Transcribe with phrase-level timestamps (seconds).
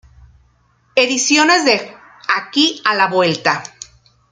[0.95, 1.95] Ediciones De
[2.35, 3.61] Aquí a la Vuelta.